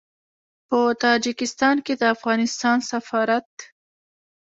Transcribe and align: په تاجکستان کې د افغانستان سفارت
په 0.67 0.79
تاجکستان 1.03 1.75
کې 1.85 1.93
د 1.97 2.03
افغانستان 2.15 2.77
سفارت 2.91 3.49